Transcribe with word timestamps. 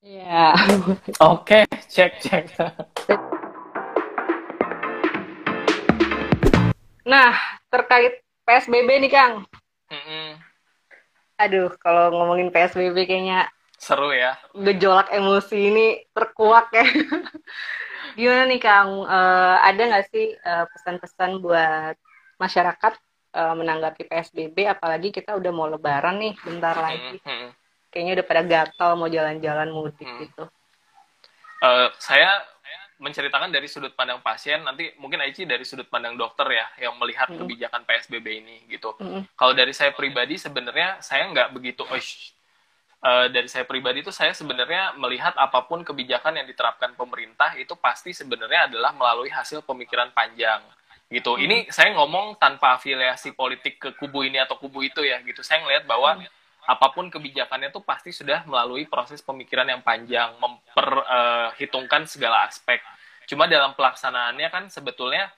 Iya. 0.00 0.56
Oke, 1.32 1.68
cek 1.92 2.24
cek. 2.24 2.44
Nah, 7.04 7.36
terkait 7.68 8.24
PSBB 8.48 8.88
nih 8.96 9.12
Kang. 9.12 9.44
Mm-mm. 9.92 10.40
Aduh, 11.36 11.68
kalau 11.84 12.16
ngomongin 12.16 12.48
PSBB 12.48 13.04
kayaknya 13.04 13.52
Seru 13.76 14.12
ya. 14.12 14.40
gejolak 14.56 15.12
emosi 15.12 15.56
ini 15.68 15.86
terkuak 16.16 16.72
ya. 16.72 16.84
Gimana 18.16 18.48
nih 18.48 18.60
Kang? 18.60 19.04
Eh, 19.04 19.56
ada 19.68 19.82
nggak 19.84 20.06
sih 20.08 20.32
eh, 20.32 20.64
pesan-pesan 20.64 21.44
buat 21.44 21.96
masyarakat 22.40 22.92
eh, 23.36 23.54
menanggapi 23.56 24.08
PSBB? 24.08 24.64
Apalagi 24.64 25.12
kita 25.12 25.36
udah 25.36 25.52
mau 25.52 25.68
lebaran 25.68 26.16
nih, 26.24 26.32
bentar 26.40 26.72
lagi. 26.80 27.20
Mm-mm. 27.20 27.59
Kayaknya 27.90 28.12
udah 28.22 28.26
pada 28.26 28.42
gatal 28.46 28.90
mau 28.94 29.10
jalan-jalan 29.10 29.68
mudik 29.74 30.06
Hmm. 30.06 30.22
gitu. 30.22 30.44
Eh, 31.60 31.88
saya 32.00 32.40
menceritakan 33.00 33.48
dari 33.48 33.64
sudut 33.64 33.96
pandang 33.96 34.20
pasien, 34.20 34.60
nanti 34.60 34.92
mungkin 35.00 35.24
Aici 35.24 35.48
dari 35.48 35.64
sudut 35.64 35.88
pandang 35.88 36.16
dokter 36.20 36.44
ya, 36.52 36.88
yang 36.88 37.00
melihat 37.00 37.32
Mm. 37.32 37.38
kebijakan 37.40 37.82
PSBB 37.88 38.26
ini 38.44 38.56
gitu. 38.68 38.92
Mm-mm. 39.00 39.24
Kalau 39.36 39.56
dari 39.56 39.72
saya 39.72 39.90
pribadi 39.96 40.36
sebenarnya 40.36 41.00
saya 41.00 41.24
nggak 41.32 41.48
begitu, 41.56 41.82
oh. 41.84 41.96
Eh, 43.00 43.26
dari 43.32 43.48
saya 43.48 43.64
pribadi 43.64 44.04
itu 44.04 44.12
saya 44.12 44.36
sebenarnya 44.36 44.92
melihat 45.00 45.32
apa 45.40 45.64
pun 45.64 45.80
kebijakan 45.80 46.36
yang 46.36 46.44
diterapkan 46.44 46.92
pemerintah 46.92 47.56
itu 47.56 47.72
pasti 47.72 48.12
sebenarnya 48.12 48.68
adalah 48.68 48.92
melalui 48.92 49.32
hasil 49.32 49.64
pemikiran 49.64 50.12
panjang 50.12 50.60
gitu. 51.08 51.32
Hmm. 51.32 51.44
Ini 51.48 51.56
saya 51.72 51.96
ngomong 51.96 52.36
tanpa 52.36 52.76
afiliasi 52.76 53.32
politik 53.32 53.80
ke 53.80 53.96
kubu 53.96 54.28
ini 54.28 54.36
atau 54.36 54.60
kubu 54.60 54.84
itu 54.84 55.00
ya 55.00 55.16
gitu. 55.24 55.40
Saya 55.40 55.64
ngelihat 55.64 55.88
bahwa 55.88 56.20
apa 56.66 56.86
pun 56.92 57.08
kebijakannya 57.08 57.72
itu 57.72 57.80
pasti 57.80 58.10
sudah 58.12 58.44
melalui 58.44 58.84
proses 58.84 59.24
pemikiran 59.24 59.68
yang 59.68 59.80
panjang, 59.80 60.36
memperhitungkan 60.36 62.04
segala 62.04 62.46
aspek. 62.46 62.80
Cuma 63.24 63.46
dalam 63.46 63.72
pelaksanaannya 63.78 64.48
kan 64.50 64.64
sebetulnya 64.68 65.30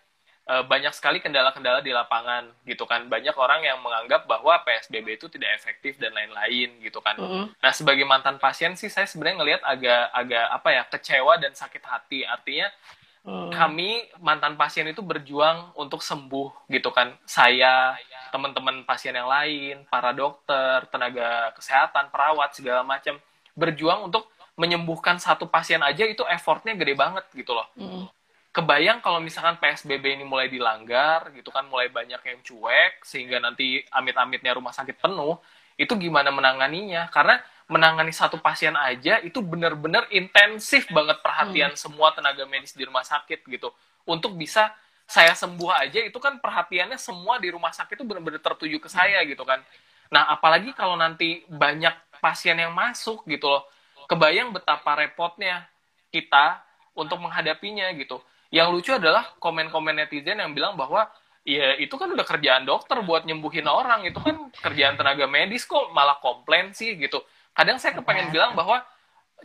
eh, 0.48 0.64
banyak 0.64 0.90
sekali 0.96 1.20
kendala-kendala 1.20 1.84
di 1.84 1.92
lapangan 1.92 2.50
gitu 2.64 2.88
kan. 2.88 3.06
Banyak 3.06 3.36
orang 3.36 3.62
yang 3.62 3.78
menganggap 3.84 4.24
bahwa 4.24 4.60
PSBB 4.64 5.20
itu 5.20 5.26
tidak 5.28 5.56
efektif 5.60 6.00
dan 6.00 6.16
lain-lain 6.16 6.82
gitu 6.82 6.98
kan. 7.04 7.14
Mm-mm. 7.20 7.52
Nah, 7.52 7.72
sebagai 7.72 8.08
mantan 8.08 8.40
pasien 8.40 8.74
sih 8.74 8.88
saya 8.88 9.04
sebenarnya 9.04 9.36
ngelihat 9.38 9.62
agak 9.62 10.02
agak 10.12 10.46
apa 10.50 10.68
ya, 10.72 10.82
kecewa 10.88 11.34
dan 11.38 11.52
sakit 11.52 11.84
hati. 11.84 12.24
Artinya 12.26 12.72
Mm. 13.22 13.54
kami 13.54 14.02
mantan 14.18 14.58
pasien 14.58 14.82
itu 14.90 14.98
berjuang 14.98 15.70
untuk 15.78 16.02
sembuh 16.02 16.66
gitu 16.66 16.90
kan. 16.90 17.14
Saya, 17.22 17.94
teman-teman 18.34 18.82
pasien 18.82 19.14
yang 19.14 19.30
lain, 19.30 19.86
para 19.86 20.10
dokter, 20.10 20.90
tenaga 20.90 21.54
kesehatan, 21.54 22.10
perawat 22.10 22.50
segala 22.58 22.82
macam 22.82 23.14
berjuang 23.54 24.10
untuk 24.10 24.26
menyembuhkan 24.56 25.16
satu 25.16 25.48
pasien 25.48 25.80
aja 25.80 26.04
itu 26.04 26.24
effortnya 26.28 26.76
gede 26.76 26.92
banget 26.92 27.24
gitu 27.32 27.56
loh 27.56 27.68
Mm. 27.72 28.04
kebayang 28.52 29.00
kalau 29.00 29.16
misalkan 29.16 29.56
PSBB 29.56 30.20
ini 30.20 30.24
mulai 30.28 30.52
dilanggar 30.52 31.32
gitu 31.32 31.48
kan 31.48 31.64
mulai 31.72 31.88
banyak 31.88 32.20
yang 32.20 32.38
cuek 32.44 33.00
sehingga 33.00 33.40
nanti 33.40 33.80
amit-amitnya 33.88 34.52
rumah 34.52 34.76
sakit 34.76 35.00
penuh 35.00 35.40
itu 35.80 35.88
gimana 35.96 36.28
menanganinya 36.28 37.08
karena 37.08 37.40
menangani 37.72 38.12
satu 38.12 38.36
pasien 38.36 38.76
aja 38.76 39.16
itu 39.24 39.40
benar-benar 39.40 40.04
intensif 40.12 40.84
banget 40.92 41.24
perhatian 41.24 41.72
semua 41.72 42.12
tenaga 42.12 42.44
medis 42.44 42.76
di 42.76 42.84
rumah 42.84 43.00
sakit 43.00 43.48
gitu. 43.48 43.72
Untuk 44.04 44.36
bisa 44.36 44.76
saya 45.08 45.32
sembuh 45.32 45.72
aja 45.72 46.04
itu 46.04 46.18
kan 46.20 46.36
perhatiannya 46.36 47.00
semua 47.00 47.40
di 47.40 47.48
rumah 47.48 47.72
sakit 47.72 47.96
itu 47.96 48.04
benar-benar 48.04 48.44
tertuju 48.44 48.76
ke 48.76 48.88
saya 48.92 49.24
gitu 49.24 49.42
kan. 49.48 49.64
Nah 50.12 50.28
apalagi 50.36 50.76
kalau 50.76 51.00
nanti 51.00 51.48
banyak 51.48 52.20
pasien 52.20 52.60
yang 52.60 52.76
masuk 52.76 53.24
gitu 53.24 53.48
loh. 53.48 53.64
Kebayang 54.04 54.52
betapa 54.52 54.92
repotnya 55.00 55.64
kita 56.12 56.60
untuk 56.92 57.16
menghadapinya 57.24 57.88
gitu. 57.96 58.20
Yang 58.52 58.68
lucu 58.68 58.90
adalah 58.92 59.32
komen-komen 59.40 59.96
netizen 59.96 60.36
yang 60.36 60.52
bilang 60.52 60.76
bahwa 60.76 61.08
ya 61.42 61.74
itu 61.80 61.96
kan 61.98 62.06
udah 62.12 62.22
kerjaan 62.22 62.62
dokter 62.62 63.00
buat 63.02 63.26
nyembuhin 63.26 63.66
orang 63.66 64.06
itu 64.06 64.20
kan 64.22 64.52
kerjaan 64.54 64.94
tenaga 64.94 65.26
medis 65.26 65.66
kok 65.66 65.90
malah 65.90 66.20
komplain 66.22 66.70
sih 66.70 66.94
gitu 66.94 67.18
kadang 67.52 67.76
saya 67.76 67.96
kepengen 67.96 68.32
bilang 68.32 68.52
bahwa 68.56 68.80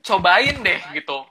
cobain 0.03 0.57
deh 0.63 0.81
gitu. 0.95 1.23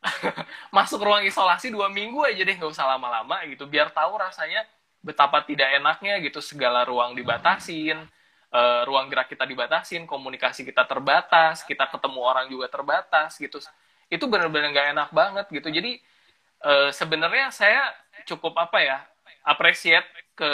Masuk 0.76 1.04
ruang 1.04 1.20
isolasi 1.28 1.68
dua 1.68 1.92
minggu 1.92 2.24
aja 2.24 2.40
deh 2.40 2.56
nggak 2.56 2.72
usah 2.72 2.88
lama-lama 2.96 3.44
gitu. 3.48 3.68
Biar 3.68 3.92
tahu 3.92 4.16
rasanya 4.16 4.64
betapa 5.00 5.44
tidak 5.44 5.80
enaknya 5.80 6.20
gitu 6.20 6.44
segala 6.44 6.84
ruang 6.84 7.16
dibatasin 7.16 7.96
eh, 8.52 8.82
ruang 8.84 9.08
gerak 9.08 9.32
kita 9.32 9.48
dibatasin 9.48 10.04
komunikasi 10.04 10.60
kita 10.68 10.84
terbatas 10.84 11.64
kita 11.64 11.88
ketemu 11.88 12.20
orang 12.20 12.46
juga 12.48 12.68
terbatas 12.68 13.36
gitu. 13.40 13.60
Itu 14.12 14.28
benar-benar 14.28 14.72
nggak 14.72 14.88
enak 14.96 15.08
banget 15.12 15.46
gitu. 15.52 15.68
Jadi 15.68 16.00
eh, 16.64 16.90
sebenarnya 16.92 17.52
saya 17.52 17.92
cukup 18.28 18.56
apa 18.60 18.78
ya 18.80 18.98
appreciate 19.44 20.04
ke 20.36 20.50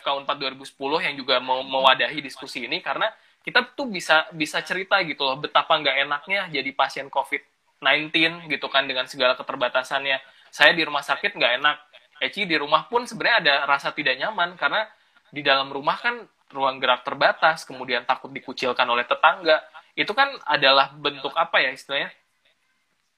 FK 0.00 0.24
4 0.24 0.28
2010 0.28 1.04
yang 1.04 1.14
juga 1.16 1.36
mau 1.40 1.60
mewadahi 1.64 2.20
diskusi 2.24 2.64
ini 2.64 2.80
karena 2.80 3.08
kita 3.46 3.62
tuh 3.78 3.86
bisa 3.86 4.26
bisa 4.34 4.58
cerita 4.66 4.98
gitu 5.06 5.22
loh 5.22 5.38
betapa 5.38 5.78
nggak 5.78 6.02
enaknya 6.02 6.50
jadi 6.50 6.66
pasien 6.74 7.06
COVID-19 7.06 8.50
gitu 8.50 8.66
kan 8.66 8.90
dengan 8.90 9.06
segala 9.06 9.38
keterbatasannya. 9.38 10.18
Saya 10.50 10.74
di 10.74 10.82
rumah 10.82 11.06
sakit 11.06 11.38
nggak 11.38 11.52
enak. 11.62 11.76
Eci 12.18 12.42
di 12.42 12.58
rumah 12.58 12.90
pun 12.90 13.06
sebenarnya 13.06 13.36
ada 13.38 13.54
rasa 13.70 13.94
tidak 13.94 14.18
nyaman 14.18 14.58
karena 14.58 14.82
di 15.30 15.46
dalam 15.46 15.70
rumah 15.70 15.94
kan 15.94 16.26
ruang 16.50 16.82
gerak 16.82 17.06
terbatas, 17.06 17.62
kemudian 17.62 18.02
takut 18.02 18.34
dikucilkan 18.34 18.86
oleh 18.88 19.06
tetangga. 19.06 19.62
Itu 19.94 20.10
kan 20.10 20.34
adalah 20.42 20.90
bentuk 20.98 21.30
apa 21.38 21.62
ya 21.62 21.70
istilahnya? 21.70 22.10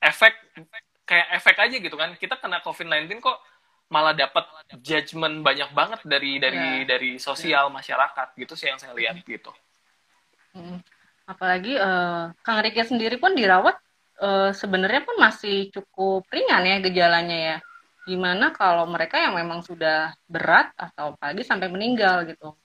Efek 0.05 0.35
kayak 1.09 1.29
efek 1.41 1.57
aja 1.57 1.77
gitu 1.81 1.97
kan. 1.97 2.13
Kita 2.21 2.37
kena 2.37 2.61
COVID-19 2.61 3.17
kok 3.25 3.39
malah 3.89 4.13
dapat 4.13 4.45
judgement 4.85 5.41
banyak 5.41 5.73
banget 5.73 6.01
dari 6.05 6.37
dari 6.37 6.85
Ya. 6.85 6.85
dari 6.85 7.17
sosial 7.17 7.73
masyarakat 7.73 8.37
gitu 8.37 8.53
sih 8.53 8.69
yang 8.69 8.77
saya 8.77 8.93
lihat 8.93 9.25
gitu. 9.25 9.49
Apalagi 11.29 11.77
eh, 11.77 12.25
Kang 12.45 12.59
Riki 12.65 12.83
sendiri 12.85 13.17
pun 13.21 13.37
dirawat 13.37 13.77
eh, 14.23 14.51
sebenarnya 14.57 15.03
pun 15.05 15.17
masih 15.21 15.69
cukup 15.75 16.25
ringan 16.33 16.65
ya 16.65 16.77
gejalanya 16.81 17.39
ya. 17.39 17.57
Gimana 18.09 18.57
kalau 18.57 18.89
mereka 18.89 19.21
yang 19.21 19.37
memang 19.37 19.61
sudah 19.61 20.17
berat 20.25 20.73
atau 20.81 21.13
apalagi 21.13 21.45
sampai 21.45 21.69
meninggal 21.69 22.25
gitu. 22.31 22.57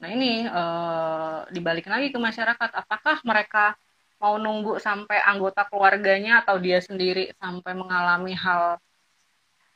Nah 0.00 0.08
ini 0.08 0.46
eh, 0.48 1.38
dibalikin 1.52 1.92
lagi 1.92 2.08
ke 2.14 2.18
masyarakat, 2.18 2.70
apakah 2.72 3.16
mereka 3.26 3.76
mau 4.18 4.34
nunggu 4.34 4.82
sampai 4.82 5.22
anggota 5.22 5.62
keluarganya 5.70 6.42
atau 6.42 6.58
dia 6.58 6.82
sendiri 6.82 7.30
sampai 7.38 7.72
mengalami 7.78 8.34
hal 8.34 8.82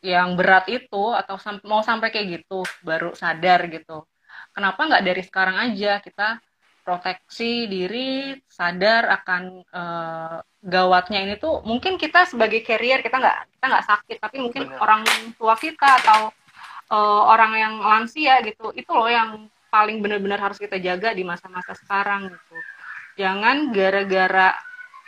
yang 0.03 0.35
berat 0.35 0.67
itu 0.67 1.15
atau 1.15 1.39
sam- 1.39 1.63
mau 1.63 1.79
sampai 1.87 2.11
kayak 2.11 2.43
gitu 2.43 2.67
baru 2.83 3.15
sadar 3.15 3.71
gitu. 3.71 4.03
Kenapa 4.51 4.81
nggak 4.83 5.05
dari 5.07 5.23
sekarang 5.23 5.57
aja 5.63 6.03
kita 6.03 6.43
proteksi 6.83 7.71
diri, 7.71 8.35
sadar 8.51 9.07
akan 9.23 9.43
eh, 9.63 10.39
gawatnya 10.63 11.19
ini 11.23 11.35
tuh 11.39 11.63
mungkin 11.67 11.99
kita 11.99 12.27
sebagai 12.27 12.63
carrier 12.63 13.03
kita 13.03 13.19
nggak 13.19 13.39
kita 13.59 13.65
nggak 13.67 13.87
sakit 13.87 14.17
tapi 14.23 14.37
mungkin 14.39 14.71
Bener. 14.71 14.79
orang 14.79 15.03
tua 15.35 15.55
kita 15.59 15.99
atau 16.03 16.31
eh, 16.91 17.23
orang 17.27 17.53
yang 17.59 17.75
lansia 17.83 18.43
gitu 18.47 18.71
itu 18.75 18.91
loh 18.91 19.11
yang 19.11 19.47
paling 19.73 20.05
benar-benar 20.05 20.37
harus 20.37 20.61
kita 20.61 20.77
jaga 20.77 21.17
di 21.17 21.25
masa-masa 21.25 21.73
sekarang 21.73 22.29
gitu. 22.29 22.57
Jangan 23.17 23.73
gara-gara 23.73 24.53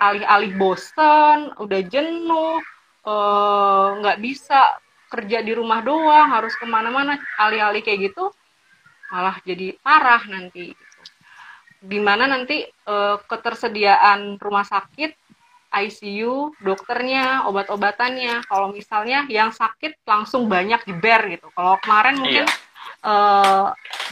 alih-alih 0.01 0.57
bosen, 0.57 1.53
udah 1.61 1.81
jenuh, 1.85 2.59
eh, 3.05 3.87
nggak 4.01 4.19
bisa 4.25 4.81
kerja 5.13 5.39
di 5.45 5.53
rumah 5.55 5.85
doang, 5.85 6.33
harus 6.35 6.57
ke 6.59 6.67
mana-mana, 6.67 7.21
alih-alih 7.39 7.85
kayak 7.87 8.11
gitu, 8.11 8.35
malah 9.13 9.39
jadi 9.47 9.79
parah 9.79 10.25
nanti. 10.27 10.75
Gitu. 11.85 12.01
Gimana 12.01 12.25
nanti 12.25 12.65
eh, 12.65 13.17
ketersediaan 13.29 14.41
rumah 14.41 14.65
sakit, 14.65 15.13
ICU, 15.75 16.57
dokternya, 16.65 17.45
obat-obatannya. 17.51 18.49
Kalau 18.49 18.73
misalnya 18.73 19.29
yang 19.29 19.53
sakit 19.53 20.01
langsung 20.09 20.49
banyak 20.49 20.81
jeber 20.89 21.29
gitu. 21.29 21.53
Kalau 21.53 21.77
kemarin 21.85 22.17
mungkin 22.17 22.47
eh, 23.05 23.67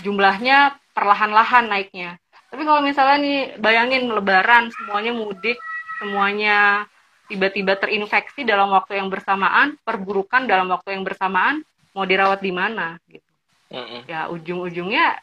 jumlahnya 0.05 0.76
perlahan-lahan 0.93 1.73
naiknya. 1.73 2.20
Tapi 2.52 2.69
kalau 2.69 2.85
misalnya 2.85 3.17
nih 3.17 3.41
bayangin 3.56 4.12
lebaran 4.12 4.69
semuanya 4.76 5.17
mudik, 5.17 5.56
semuanya 5.96 6.85
tiba-tiba 7.32 7.81
terinfeksi 7.81 8.44
dalam 8.44 8.69
waktu 8.76 9.00
yang 9.00 9.08
bersamaan, 9.08 9.81
perburukan 9.81 10.44
dalam 10.44 10.69
waktu 10.69 10.93
yang 10.93 11.00
bersamaan, 11.00 11.64
mau 11.96 12.05
dirawat 12.05 12.44
di 12.44 12.52
mana 12.52 13.00
gitu. 13.08 13.25
Mm-mm. 13.73 14.05
Ya 14.05 14.29
ujung-ujungnya 14.29 15.17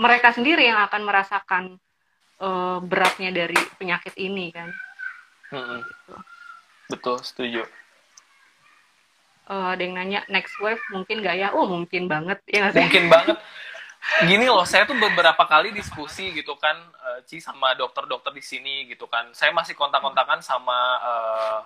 mereka 0.00 0.32
sendiri 0.32 0.64
yang 0.64 0.80
akan 0.80 1.02
merasakan 1.04 1.64
eh, 2.40 2.78
beratnya 2.80 3.30
dari 3.30 3.60
penyakit 3.76 4.16
ini 4.16 4.48
kan. 4.48 4.72
Mm-mm. 5.52 5.84
Betul, 6.88 7.20
setuju. 7.20 7.62
Eh, 9.50 9.66
ada 9.76 9.82
yang 9.82 9.94
nanya 9.98 10.20
next 10.32 10.56
wave 10.64 10.80
mungkin 10.88 11.20
nggak 11.20 11.36
ya? 11.36 11.48
Oh 11.52 11.68
mungkin 11.68 12.08
banget 12.08 12.40
ya? 12.48 12.72
Mungkin 12.72 13.12
banget. 13.12 13.36
Gini 14.24 14.48
loh, 14.48 14.64
saya 14.64 14.88
tuh 14.88 14.96
beberapa 14.96 15.44
kali 15.44 15.76
diskusi 15.76 16.32
gitu 16.32 16.56
kan 16.56 16.80
eh, 16.80 17.20
Ci 17.28 17.36
sama 17.44 17.76
dokter-dokter 17.76 18.32
di 18.32 18.40
sini 18.40 18.88
gitu 18.88 19.04
kan. 19.04 19.28
Saya 19.36 19.52
masih 19.52 19.76
kontak-kontakan 19.76 20.40
sama 20.40 20.78
uh, 21.04 21.60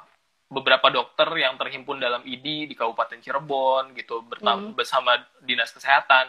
beberapa 0.50 0.90
dokter 0.90 1.30
yang 1.38 1.54
terhimpun 1.54 2.02
dalam 2.02 2.26
ID 2.26 2.66
di 2.66 2.74
Kabupaten 2.74 3.22
Cirebon 3.22 3.94
gitu 3.94 4.26
hmm. 4.26 4.74
bersama 4.74 5.14
dinas 5.46 5.70
kesehatan. 5.70 6.26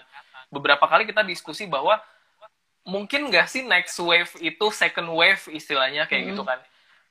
Beberapa 0.56 0.88
kali 0.88 1.04
kita 1.04 1.20
diskusi 1.28 1.68
bahwa 1.68 2.00
mungkin 2.88 3.28
nggak 3.28 3.52
sih 3.52 3.68
next 3.68 4.00
wave 4.00 4.32
itu 4.40 4.66
second 4.72 5.12
wave 5.12 5.44
istilahnya 5.52 6.08
kayak 6.08 6.24
hmm. 6.24 6.32
gitu 6.32 6.44
kan. 6.48 6.60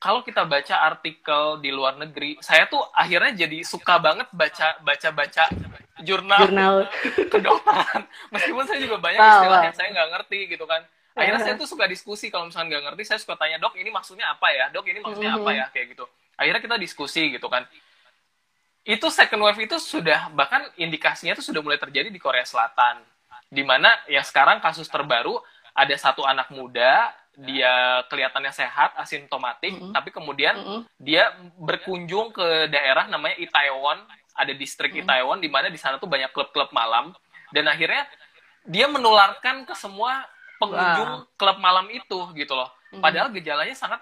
Kalau 0.01 0.25
kita 0.25 0.43
baca 0.43 0.75
artikel 0.91 1.61
di 1.61 1.69
luar 1.69 1.95
negeri, 1.95 2.41
saya 2.41 2.65
tuh 2.65 2.81
akhirnya 2.91 3.45
jadi 3.45 3.61
suka 3.61 4.01
banget 4.01 4.27
baca 4.33 4.81
baca 4.83 5.09
baca 5.13 5.43
jurnal, 6.03 6.41
jurnal. 6.49 6.75
kedokteran. 7.33 8.01
Meskipun 8.33 8.63
saya 8.65 8.79
juga 8.81 8.97
banyak 8.99 9.21
istilah 9.21 9.61
yang 9.69 9.77
saya 9.77 9.87
nggak 9.93 10.09
ngerti 10.17 10.39
gitu 10.51 10.65
kan. 10.65 10.81
Akhirnya 11.15 11.41
saya 11.47 11.55
tuh 11.55 11.63
suka 11.63 11.87
diskusi 11.87 12.27
kalau 12.27 12.51
misalnya 12.51 12.75
nggak 12.75 12.83
ngerti, 12.91 13.03
saya 13.07 13.19
suka 13.23 13.39
tanya 13.39 13.55
dok 13.55 13.79
ini 13.79 13.87
maksudnya 13.87 14.35
apa 14.35 14.51
ya, 14.51 14.67
dok 14.67 14.83
ini 14.83 14.99
maksudnya 14.99 15.31
mm 15.31 15.39
-hmm. 15.39 15.47
apa 15.47 15.59
ya 15.63 15.65
kayak 15.71 15.87
gitu 15.95 16.05
akhirnya 16.35 16.61
kita 16.61 16.75
diskusi 16.79 17.21
gitu 17.31 17.47
kan 17.47 17.63
itu 18.85 19.07
second 19.09 19.41
wave 19.41 19.59
itu 19.65 19.75
sudah 19.81 20.29
bahkan 20.35 20.61
indikasinya 20.77 21.33
itu 21.33 21.41
sudah 21.41 21.63
mulai 21.63 21.81
terjadi 21.81 22.11
di 22.11 22.21
Korea 22.21 22.45
Selatan 22.45 23.01
di 23.49 23.63
mana 23.63 23.93
ya 24.09 24.21
sekarang 24.25 24.59
kasus 24.59 24.89
terbaru 24.89 25.37
ada 25.75 25.95
satu 25.95 26.23
anak 26.23 26.49
muda 26.51 27.13
dia 27.35 28.03
kelihatannya 28.07 28.53
sehat 28.55 28.95
asimptomatik 28.95 29.75
mm 29.75 29.79
-hmm. 29.79 29.93
tapi 29.93 30.09
kemudian 30.09 30.55
mm 30.55 30.65
-hmm. 30.65 30.81
dia 30.97 31.35
berkunjung 31.59 32.31
ke 32.31 32.71
daerah 32.71 33.11
namanya 33.11 33.35
Itaewon 33.35 33.99
ada 34.35 34.53
distrik 34.55 34.95
mm 34.95 35.03
-hmm. 35.03 35.07
Itaewon 35.07 35.39
di 35.43 35.49
mana 35.51 35.67
di 35.67 35.79
sana 35.79 35.99
tuh 35.99 36.07
banyak 36.07 36.31
klub-klub 36.31 36.71
malam 36.71 37.11
dan 37.51 37.67
akhirnya 37.67 38.07
dia 38.65 38.87
menularkan 38.87 39.67
ke 39.67 39.75
semua 39.75 40.25
pengunjung 40.57 41.27
wow. 41.27 41.35
klub 41.35 41.57
malam 41.59 41.91
itu 41.91 42.19
gitu 42.33 42.55
loh 42.55 42.71
Hmm. 42.95 43.03
Padahal 43.03 43.27
gejalanya 43.35 43.75
sangat 43.75 43.99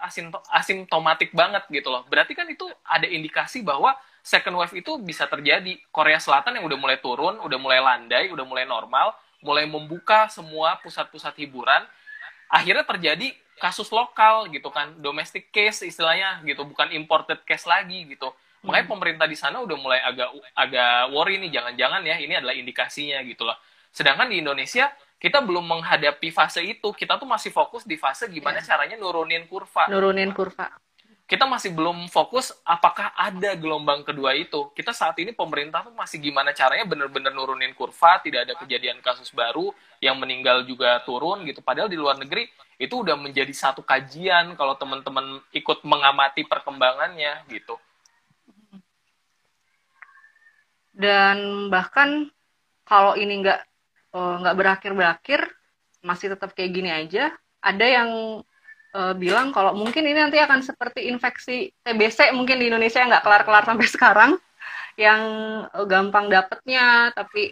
asimptomatik 0.53 1.33
banget 1.33 1.65
gitu 1.73 1.89
loh. 1.89 2.05
Berarti 2.05 2.37
kan 2.37 2.45
itu 2.45 2.69
ada 2.85 3.09
indikasi 3.09 3.65
bahwa 3.65 3.97
second 4.21 4.53
wave 4.61 4.77
itu 4.77 5.01
bisa 5.01 5.25
terjadi. 5.25 5.81
Korea 5.89 6.21
Selatan 6.21 6.61
yang 6.61 6.65
udah 6.69 6.77
mulai 6.77 6.97
turun, 7.01 7.41
udah 7.41 7.57
mulai 7.57 7.81
landai, 7.81 8.29
udah 8.29 8.45
mulai 8.45 8.69
normal, 8.69 9.17
mulai 9.43 9.67
membuka 9.67 10.31
semua 10.31 10.79
pusat-pusat 10.81 11.35
hiburan, 11.43 11.83
akhirnya 12.47 12.87
terjadi 12.87 13.35
kasus 13.59 13.91
lokal 13.93 14.49
gitu 14.49 14.73
kan, 14.73 14.97
domestic 14.97 15.53
case 15.53 15.85
istilahnya 15.85 16.41
gitu, 16.47 16.65
bukan 16.65 16.89
imported 16.95 17.43
case 17.45 17.67
lagi 17.69 18.07
gitu. 18.09 18.33
Makanya 18.63 18.87
hmm. 18.87 18.93
pemerintah 18.95 19.27
di 19.27 19.37
sana 19.37 19.59
udah 19.59 19.77
mulai 19.77 19.99
agak 19.99 20.31
agak 20.55 21.11
worry 21.11 21.37
nih, 21.37 21.51
jangan-jangan 21.59 22.01
ya 22.07 22.15
ini 22.17 22.33
adalah 22.39 22.55
indikasinya 22.55 23.19
gitu 23.27 23.43
loh. 23.43 23.59
Sedangkan 23.93 24.31
di 24.31 24.41
Indonesia 24.41 24.89
kita 25.19 25.39
belum 25.39 25.63
menghadapi 25.63 26.35
fase 26.35 26.59
itu. 26.63 26.91
Kita 26.91 27.15
tuh 27.15 27.27
masih 27.29 27.51
fokus 27.55 27.87
di 27.87 27.95
fase 27.95 28.27
gimana 28.27 28.59
yeah. 28.59 28.67
caranya 28.67 28.95
nurunin 28.99 29.47
kurva. 29.47 29.87
Nurunin 29.87 30.35
kurva. 30.35 30.67
Kita 31.23 31.47
masih 31.47 31.71
belum 31.71 32.11
fokus 32.11 32.51
apakah 32.67 33.15
ada 33.15 33.55
gelombang 33.55 34.03
kedua 34.03 34.35
itu. 34.35 34.69
Kita 34.75 34.91
saat 34.91 35.15
ini 35.23 35.31
pemerintah 35.31 35.81
tuh 35.87 35.95
masih 35.95 36.19
gimana 36.19 36.51
caranya 36.51 36.83
bener-bener 36.83 37.31
nurunin 37.31 37.71
kurva, 37.73 38.19
tidak 38.19 38.45
ada 38.45 38.53
kejadian 38.59 38.99
kasus 38.99 39.31
baru, 39.31 39.71
yang 40.03 40.19
meninggal 40.19 40.67
juga 40.67 40.99
turun 41.07 41.47
gitu. 41.47 41.63
Padahal 41.63 41.87
di 41.87 41.95
luar 41.95 42.19
negeri 42.19 42.51
itu 42.75 43.01
udah 43.01 43.15
menjadi 43.15 43.51
satu 43.55 43.81
kajian 43.81 44.53
kalau 44.59 44.75
teman-teman 44.75 45.39
ikut 45.55 45.81
mengamati 45.87 46.43
perkembangannya 46.43 47.47
gitu. 47.47 47.79
Dan 50.93 51.71
bahkan 51.73 52.29
kalau 52.83 53.15
ini 53.17 53.41
nggak 53.41 53.63
Eh, 54.13 54.35
nggak 54.45 54.53
uh, 54.55 54.59
berakhir-berakhir 54.61 55.41
masih 56.05 56.37
tetap 56.37 56.53
kayak 56.53 56.69
gini 56.69 56.93
aja 56.93 57.33
ada 57.65 57.81
yang 57.81 58.09
uh, 58.93 59.13
bilang 59.17 59.49
kalau 59.49 59.73
mungkin 59.73 60.05
ini 60.05 60.21
nanti 60.21 60.37
akan 60.39 60.61
seperti 60.61 61.09
infeksi 61.09 61.73
TBC 61.81 62.31
mungkin 62.37 62.61
di 62.61 62.69
Indonesia 62.69 63.01
nggak 63.01 63.25
kelar-kelar 63.25 63.63
sampai 63.65 63.87
sekarang 63.95 64.31
yang 64.95 65.21
uh, 65.73 65.85
gampang 65.89 66.29
dapetnya. 66.29 67.11
Tapi 67.11 67.51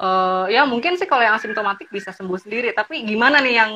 uh, 0.00 0.46
ya 0.48 0.64
mungkin 0.64 0.94
sih 0.96 1.06
kalau 1.10 1.26
yang 1.26 1.36
asimptomatik 1.36 1.90
bisa 1.90 2.14
sembuh 2.14 2.38
sendiri. 2.38 2.70
Tapi 2.72 3.02
gimana 3.04 3.42
nih 3.42 3.54
yang 3.58 3.72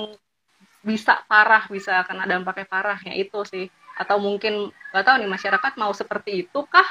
bisa 0.81 1.21
parah 1.29 1.69
bisa 1.69 2.01
kena 2.09 2.25
dampaknya 2.25 2.67
parahnya 2.71 3.13
itu 3.19 3.43
sih. 3.45 3.67
Atau 3.99 4.23
mungkin 4.23 4.71
nggak 4.95 5.05
tahu 5.05 5.17
nih 5.21 5.31
masyarakat 5.31 5.73
mau 5.77 5.93
seperti 5.93 6.47
itu 6.47 6.61
kah? 6.71 6.87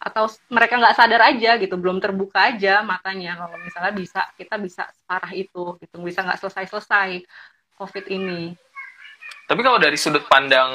Atau 0.00 0.32
mereka 0.48 0.80
nggak 0.80 0.96
sadar 0.96 1.28
aja 1.28 1.60
gitu 1.60 1.76
belum 1.76 2.00
terbuka 2.00 2.54
aja 2.54 2.80
matanya. 2.80 3.36
Kalau 3.36 3.56
misalnya 3.60 3.92
bisa 3.92 4.20
kita 4.38 4.56
bisa 4.56 4.88
separah 4.88 5.32
itu 5.36 5.76
gitu. 5.82 6.00
Bisa 6.00 6.24
nggak 6.24 6.40
selesai 6.40 6.64
selesai 6.72 7.10
covid 7.76 8.04
ini 8.12 8.52
tapi 9.50 9.60
kalau 9.66 9.82
dari 9.82 9.98
sudut 9.98 10.22
pandang 10.30 10.70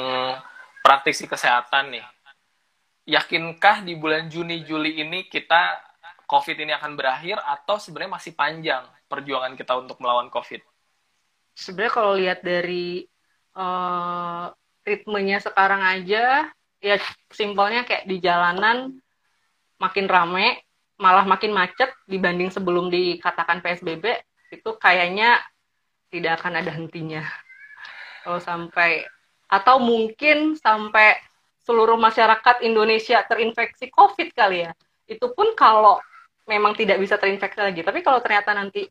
praktisi 0.84 1.24
kesehatan 1.24 1.96
nih 1.96 2.04
yakinkah 3.08 3.80
di 3.80 3.96
bulan 3.96 4.28
Juni 4.28 4.60
Juli 4.68 5.00
ini 5.00 5.24
kita 5.24 5.80
covid 6.28 6.60
ini 6.60 6.76
akan 6.76 6.92
berakhir 6.92 7.40
atau 7.40 7.80
sebenarnya 7.80 8.20
masih 8.20 8.36
panjang 8.36 8.84
perjuangan 9.08 9.56
kita 9.56 9.72
untuk 9.80 9.96
melawan 10.04 10.28
covid 10.28 10.60
sebenarnya 11.56 11.92
kalau 11.96 12.12
lihat 12.12 12.44
dari 12.44 13.08
uh, 13.56 14.52
ritmenya 14.84 15.40
sekarang 15.40 15.80
aja 15.80 16.52
ya 16.84 16.96
simpelnya 17.32 17.88
kayak 17.88 18.04
di 18.04 18.20
jalanan 18.20 19.00
makin 19.76 20.06
rame, 20.08 20.64
malah 20.96 21.24
makin 21.28 21.52
macet 21.52 21.92
dibanding 22.08 22.48
sebelum 22.48 22.88
dikatakan 22.88 23.60
PSBB, 23.60 24.04
itu 24.52 24.70
kayaknya 24.80 25.40
tidak 26.08 26.40
akan 26.40 26.62
ada 26.64 26.72
hentinya. 26.72 27.24
Kalau 28.26 28.42
sampai 28.42 29.06
atau 29.46 29.78
mungkin 29.78 30.58
sampai 30.58 31.14
seluruh 31.62 31.94
masyarakat 31.94 32.66
Indonesia 32.66 33.22
terinfeksi 33.22 33.86
COVID 33.94 34.34
kali 34.34 34.66
ya. 34.66 34.74
Itu 35.06 35.30
pun 35.30 35.54
kalau 35.54 36.02
memang 36.50 36.74
tidak 36.74 36.98
bisa 36.98 37.14
terinfeksi 37.14 37.62
lagi. 37.62 37.86
Tapi 37.86 38.02
kalau 38.02 38.18
ternyata 38.18 38.50
nanti 38.50 38.90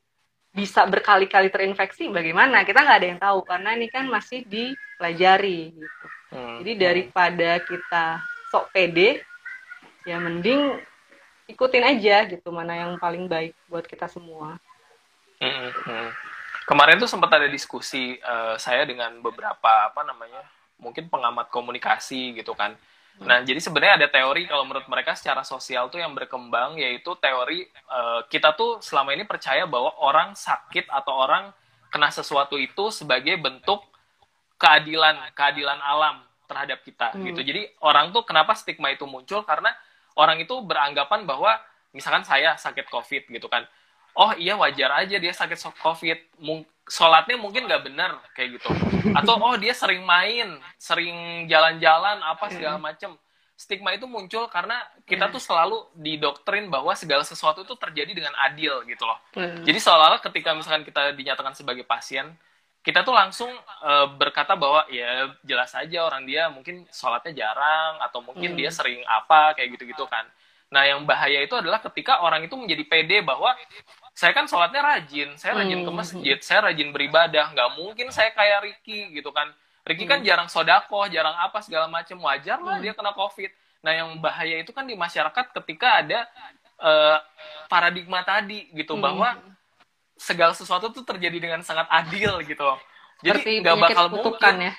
bisa 0.55 0.87
berkali-kali 0.87 1.51
terinfeksi, 1.51 2.07
bagaimana? 2.07 2.63
Kita 2.63 2.79
nggak 2.79 2.99
ada 3.03 3.07
yang 3.11 3.19
tahu 3.19 3.43
karena 3.43 3.75
ini 3.75 3.91
kan 3.91 4.07
masih 4.07 4.47
dipelajari. 4.47 5.75
Gitu. 5.75 6.05
Hmm. 6.31 6.63
Jadi 6.63 6.71
daripada 6.79 7.59
kita 7.59 8.23
sok 8.47 8.71
pede, 8.71 9.19
ya 10.07 10.15
mending 10.15 10.79
ikutin 11.51 11.83
aja 11.83 12.23
gitu 12.31 12.55
mana 12.55 12.87
yang 12.87 12.95
paling 12.95 13.27
baik 13.27 13.51
buat 13.67 13.83
kita 13.83 14.07
semua. 14.07 14.55
Mm 15.43 15.51
-hmm. 15.51 16.07
Kemarin 16.65 16.97
tuh 16.97 17.05
sempat 17.05 17.29
ada 17.29 17.45
diskusi 17.45 18.17
uh, 18.25 18.57
saya 18.57 18.89
dengan 18.89 19.21
beberapa 19.21 19.93
apa 19.93 20.01
namanya 20.01 20.41
mungkin 20.81 21.07
pengamat 21.13 21.53
komunikasi 21.53 22.33
gitu 22.41 22.57
kan. 22.57 22.73
Hmm. 23.21 23.25
Nah 23.29 23.37
jadi 23.45 23.61
sebenarnya 23.61 24.01
ada 24.01 24.07
teori 24.09 24.49
kalau 24.49 24.65
menurut 24.65 24.89
mereka 24.89 25.13
secara 25.13 25.45
sosial 25.45 25.93
tuh 25.93 26.01
yang 26.01 26.17
berkembang 26.17 26.81
yaitu 26.81 27.13
teori 27.21 27.69
uh, 27.87 28.25
kita 28.27 28.57
tuh 28.57 28.81
selama 28.81 29.13
ini 29.13 29.29
percaya 29.29 29.69
bahwa 29.69 29.93
orang 30.01 30.33
sakit 30.33 30.89
atau 30.89 31.13
orang 31.13 31.53
kena 31.93 32.09
sesuatu 32.09 32.57
itu 32.57 32.89
sebagai 32.89 33.37
bentuk 33.37 33.85
keadilan 34.57 35.31
keadilan 35.37 35.79
alam 35.79 36.25
terhadap 36.49 36.81
kita 36.81 37.13
hmm. 37.13 37.29
gitu. 37.29 37.41
Jadi 37.45 37.61
orang 37.85 38.09
tuh 38.09 38.25
kenapa 38.25 38.57
stigma 38.57 38.89
itu 38.89 39.05
muncul 39.05 39.45
karena 39.45 39.69
orang 40.17 40.41
itu 40.41 40.57
beranggapan 40.65 41.29
bahwa 41.29 41.61
misalkan 41.93 42.25
saya 42.25 42.57
sakit 42.59 42.89
covid 42.91 43.29
gitu 43.29 43.47
kan 43.47 43.63
oh 44.15 44.31
iya 44.39 44.55
wajar 44.55 45.05
aja 45.05 45.15
dia 45.19 45.33
sakit 45.35 45.59
covid 45.83 46.19
Mung 46.39 46.63
sholatnya 46.85 47.35
mungkin 47.37 47.65
nggak 47.65 47.83
benar 47.85 48.21
kayak 48.37 48.61
gitu 48.61 48.69
atau 49.17 49.41
oh 49.41 49.57
dia 49.57 49.73
sering 49.73 50.05
main 50.05 50.61
sering 50.77 51.49
jalan-jalan 51.49 52.21
apa 52.21 52.45
segala 52.53 52.77
macem 52.77 53.17
stigma 53.55 53.95
itu 53.95 54.03
muncul 54.03 54.51
karena 54.51 54.75
kita 55.07 55.31
tuh 55.31 55.39
selalu 55.39 55.87
didoktrin 55.95 56.67
bahwa 56.67 56.91
segala 56.91 57.23
sesuatu 57.23 57.63
itu 57.63 57.71
terjadi 57.79 58.11
dengan 58.11 58.35
adil 58.35 58.83
gitu 58.83 59.07
loh. 59.07 59.15
Jadi 59.63 59.79
seolah-olah 59.79 60.19
ketika 60.19 60.51
misalkan 60.51 60.83
kita 60.83 61.15
dinyatakan 61.15 61.55
sebagai 61.55 61.87
pasien, 61.87 62.35
kita 62.83 63.07
tuh 63.07 63.15
langsung 63.15 63.47
uh, 63.81 64.11
berkata 64.19 64.59
bahwa 64.59 64.83
ya 64.91 65.31
jelas 65.47 65.71
saja 65.71 66.03
orang 66.03 66.27
dia 66.27 66.51
mungkin 66.51 66.83
sholatnya 66.91 67.31
jarang 67.31 68.03
atau 68.03 68.19
mungkin 68.19 68.53
hmm. 68.53 68.59
dia 68.59 68.69
sering 68.75 68.99
apa 69.07 69.55
kayak 69.55 69.71
gitu-gitu 69.79 70.03
kan. 70.05 70.27
Nah 70.69 70.83
yang 70.83 71.07
bahaya 71.07 71.39
itu 71.39 71.55
adalah 71.55 71.79
ketika 71.79 72.19
orang 72.27 72.43
itu 72.43 72.59
menjadi 72.59 72.83
pede 72.83 73.17
bahwa 73.23 73.55
saya 74.15 74.31
kan 74.31 74.47
sholatnya 74.47 74.79
rajin, 74.79 75.35
saya 75.35 75.59
rajin 75.59 75.83
ke 75.83 75.91
hmm. 75.91 75.99
masjid, 75.99 76.37
saya 76.39 76.71
rajin 76.71 76.95
beribadah, 76.95 77.51
nggak 77.51 77.69
mungkin 77.75 78.07
saya 78.15 78.31
kayak 78.31 78.63
Ricky 78.63 79.11
gitu 79.11 79.35
kan. 79.35 79.51
Ricky 79.83 80.07
kan 80.07 80.23
hmm. 80.23 80.27
jarang 80.31 80.47
sodako, 80.47 81.03
jarang 81.11 81.35
apa 81.35 81.59
segala 81.59 81.91
macam 81.91 82.23
wajar 82.23 82.63
lah 82.63 82.79
hmm. 82.79 82.83
dia 82.87 82.93
kena 82.95 83.11
covid. 83.11 83.51
Nah 83.83 83.91
yang 83.91 84.15
bahaya 84.23 84.63
itu 84.63 84.71
kan 84.71 84.87
di 84.87 84.95
masyarakat 84.95 85.51
ketika 85.51 85.99
ada 85.99 86.23
uh, 86.79 87.19
paradigma 87.67 88.23
tadi 88.23 88.71
gitu 88.71 88.95
hmm. 88.95 89.03
bahwa 89.03 89.35
segala 90.15 90.55
sesuatu 90.55 90.95
tuh 90.95 91.03
terjadi 91.03 91.35
dengan 91.51 91.59
sangat 91.59 91.91
adil 91.91 92.39
gitu. 92.47 92.71
Jadi 93.19 93.67
nggak 93.67 93.77
bakal 93.83 94.07
mungkin. 94.15 94.71
Ya? 94.71 94.73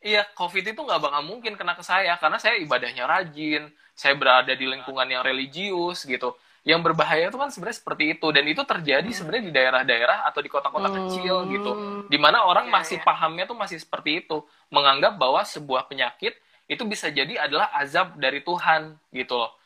Iya, 0.00 0.22
COVID 0.32 0.64
itu 0.64 0.80
nggak 0.80 1.00
bakal 1.04 1.22
mungkin 1.28 1.60
kena 1.60 1.76
ke 1.76 1.84
saya 1.84 2.16
karena 2.16 2.40
saya 2.40 2.56
ibadahnya 2.56 3.04
rajin, 3.04 3.68
saya 3.92 4.16
berada 4.16 4.56
di 4.56 4.64
lingkungan 4.64 5.04
yang 5.04 5.20
religius 5.20 6.08
gitu. 6.08 6.32
Yang 6.68 6.84
berbahaya 6.84 7.32
itu 7.32 7.38
kan 7.40 7.48
sebenarnya 7.48 7.80
seperti 7.80 8.04
itu. 8.12 8.26
Dan 8.28 8.44
itu 8.44 8.60
terjadi 8.60 9.08
Hmm. 9.08 9.16
sebenarnya 9.16 9.44
di 9.48 9.52
daerah-daerah 9.56 10.18
atau 10.28 10.40
di 10.44 10.50
kota-kota 10.52 10.92
Hmm. 10.92 10.96
kecil 11.08 11.34
gitu. 11.48 11.70
Di 12.12 12.18
mana 12.20 12.44
orang 12.44 12.68
Iya, 12.68 12.74
masih 12.76 12.98
iya. 13.00 13.06
pahamnya 13.08 13.44
tuh 13.48 13.56
masih 13.56 13.80
seperti 13.80 14.20
itu. 14.20 14.44
Menganggap 14.68 15.16
bahwa 15.16 15.40
sebuah 15.48 15.88
penyakit 15.88 16.36
itu 16.68 16.84
bisa 16.84 17.08
jadi 17.08 17.40
adalah 17.40 17.72
azab 17.72 18.20
dari 18.20 18.44
Tuhan 18.44 19.00
gitu 19.16 19.40
loh. 19.40 19.56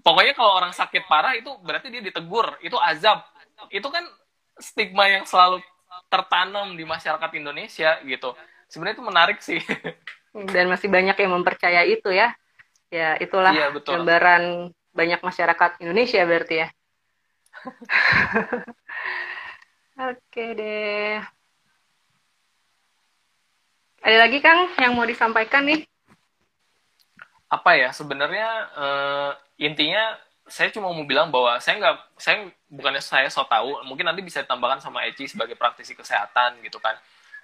Pokoknya 0.00 0.32
kalau 0.36 0.52
orang 0.56 0.72
sakit 0.76 1.08
parah 1.08 1.32
itu 1.32 1.48
berarti 1.64 1.88
dia 1.88 2.04
ditegur. 2.04 2.60
Itu 2.60 2.76
azab. 2.76 3.24
Itu 3.72 3.88
kan 3.88 4.04
stigma 4.60 5.08
yang 5.08 5.24
selalu 5.24 5.64
tertanam 6.12 6.76
di 6.76 6.84
masyarakat 6.84 7.30
Indonesia 7.36 8.00
gitu. 8.04 8.36
Sebenarnya 8.68 8.96
itu 9.00 9.06
menarik 9.08 9.38
sih. 9.40 9.60
Dan 10.52 10.68
masih 10.68 10.92
banyak 10.92 11.16
yang 11.16 11.32
mempercaya 11.32 11.82
itu 11.88 12.12
ya. 12.12 12.36
Ya 12.90 13.16
itulah 13.16 13.54
Iya, 13.54 13.70
betul. 13.72 14.02
gambaran 14.02 14.74
banyak 14.90 15.20
masyarakat 15.22 15.70
Indonesia 15.82 16.22
berarti 16.26 16.54
ya? 16.66 16.68
Oke 20.10 20.44
deh. 20.56 21.20
Ada 24.00 24.16
lagi 24.16 24.38
Kang 24.40 24.72
yang 24.80 24.96
mau 24.96 25.04
disampaikan 25.04 25.68
nih? 25.68 25.84
Apa 27.52 27.76
ya? 27.76 27.92
Sebenarnya 27.92 28.48
eh, 28.74 29.30
intinya 29.60 30.16
saya 30.50 30.72
cuma 30.74 30.90
mau 30.90 31.06
bilang 31.06 31.30
bahwa 31.30 31.62
saya 31.62 31.78
nggak 31.78 31.96
saya 32.18 32.50
bukannya 32.66 32.98
saya 32.98 33.30
so 33.30 33.46
tahu 33.46 33.86
mungkin 33.86 34.02
nanti 34.02 34.18
bisa 34.18 34.42
ditambahkan 34.42 34.82
sama 34.82 35.06
Eci 35.06 35.30
sebagai 35.30 35.54
praktisi 35.54 35.94
kesehatan 35.94 36.58
gitu 36.66 36.82
kan 36.82 36.98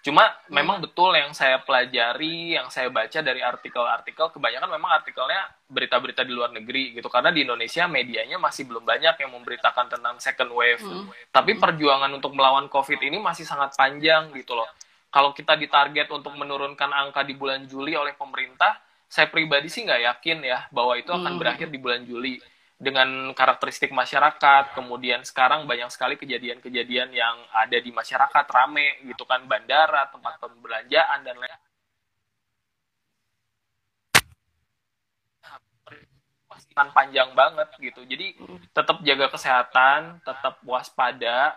cuma 0.06 0.22
memang 0.46 0.78
betul 0.78 1.10
yang 1.18 1.34
saya 1.34 1.58
pelajari 1.58 2.54
yang 2.54 2.70
saya 2.70 2.86
baca 2.94 3.18
dari 3.18 3.42
artikel-artikel 3.42 4.30
kebanyakan 4.30 4.70
memang 4.70 5.02
artikelnya 5.02 5.50
berita-berita 5.66 6.22
di 6.22 6.30
luar 6.30 6.54
negeri 6.54 6.94
gitu. 6.94 7.10
Karena 7.10 7.34
di 7.34 7.42
Indonesia 7.42 7.90
medianya 7.90 8.38
masih 8.38 8.70
belum 8.70 8.86
banyak 8.86 9.18
yang 9.18 9.30
memberitakan 9.34 9.90
tentang 9.90 10.14
second 10.22 10.54
wave. 10.54 10.78
Hmm. 10.78 11.10
tapi 11.34 11.58
perjuangan 11.58 12.06
untuk 12.14 12.38
melawan 12.38 12.70
COVID 12.70 13.02
ini 13.02 13.18
masih 13.18 13.42
sangat 13.42 13.74
panjang 13.74 14.30
gitu 14.38 14.54
loh. 14.54 14.70
Kalau 15.10 15.34
kita 15.34 15.58
ditarget 15.58 16.06
untuk 16.14 16.38
menurunkan 16.38 16.94
angka 16.94 17.26
di 17.26 17.34
bulan 17.34 17.66
Juli 17.66 17.98
oleh 17.98 18.14
pemerintah 18.14 18.78
saya 19.10 19.26
pribadi 19.26 19.66
sih 19.66 19.82
nggak 19.86 20.02
yakin 20.02 20.38
ya 20.42 20.66
bahwa 20.70 20.94
itu 20.98 21.10
akan 21.10 21.34
Hmm. 21.34 21.40
berakhir 21.40 21.66
di 21.70 21.78
bulan 21.82 22.02
Juli 22.06 22.38
dengan 22.76 23.32
karakteristik 23.32 23.88
masyarakat 23.88 24.76
kemudian 24.76 25.24
sekarang 25.24 25.64
banyak 25.64 25.88
sekali 25.88 26.20
kejadian-kejadian 26.20 27.08
yang 27.08 27.36
ada 27.56 27.80
di 27.80 27.88
masyarakat 27.88 28.44
rame 28.52 29.00
gitu 29.08 29.24
kan 29.24 29.48
bandara 29.48 30.12
tempat 30.12 30.36
perbelanjaan 30.36 31.24
dan 31.24 31.40
lain 31.40 31.56
masih 36.56 36.72
akan 36.72 36.88
panjang 36.96 37.30
banget 37.36 37.68
gitu. 37.76 38.00
Jadi 38.08 38.32
tetap 38.72 39.04
jaga 39.04 39.28
kesehatan 39.28 40.24
tetap 40.24 40.56
waspada 40.64 41.52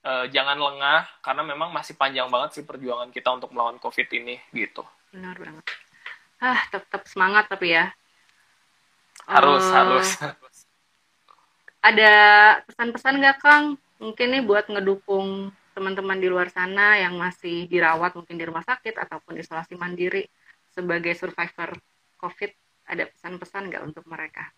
eh, 0.00 0.24
jangan 0.32 0.56
lengah 0.56 1.04
karena 1.20 1.42
memang 1.44 1.68
masih 1.68 1.92
panjang 2.00 2.32
banget 2.32 2.60
sih 2.60 2.64
perjuangan 2.64 3.12
kita 3.12 3.28
untuk 3.28 3.52
melawan 3.52 3.76
covid 3.76 4.08
ini 4.16 4.40
gitu. 4.56 4.80
Benar 5.12 5.36
banget. 5.36 5.64
Ah 6.40 6.60
tetap 6.72 7.04
semangat 7.04 7.52
tapi 7.52 7.76
ya. 7.76 7.92
Harus 9.28 9.64
Eh, 9.68 9.74
harus 9.76 10.08
ada 11.88 12.14
pesan-pesan 12.68 13.14
nggak 13.16 13.38
Kang 13.40 13.80
mungkin 13.96 14.26
nih 14.36 14.44
buat 14.44 14.68
ngedukung 14.68 15.50
teman-teman 15.72 16.18
di 16.18 16.28
luar 16.28 16.50
sana 16.52 16.98
yang 16.98 17.16
masih 17.16 17.70
dirawat 17.70 18.12
mungkin 18.18 18.36
di 18.36 18.44
rumah 18.44 18.66
sakit 18.66 18.98
ataupun 18.98 19.38
isolasi 19.38 19.78
mandiri 19.78 20.26
sebagai 20.74 21.14
survivor 21.16 21.78
COVID 22.18 22.50
ada 22.88 23.04
pesan-pesan 23.08 23.62
nggak 23.72 23.82
untuk 23.84 24.04
mereka? 24.10 24.48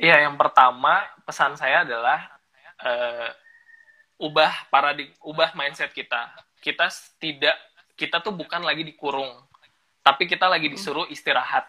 Iya, 0.00 0.26
yang 0.26 0.36
pertama 0.40 1.04
pesan 1.28 1.54
saya 1.60 1.84
adalah 1.84 2.24
eh, 2.80 3.30
ubah 4.20 4.68
paradig, 4.72 5.12
ubah 5.24 5.52
mindset 5.56 5.92
kita. 5.92 6.32
Kita 6.60 6.88
tidak, 7.20 7.56
kita 7.96 8.20
tuh 8.20 8.32
bukan 8.36 8.64
lagi 8.64 8.84
dikurung, 8.84 9.28
tapi 10.00 10.28
kita 10.28 10.48
lagi 10.48 10.68
disuruh 10.72 11.08
istirahat. 11.08 11.68